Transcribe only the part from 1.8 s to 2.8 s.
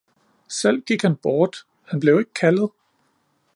han blev ikke kaldet!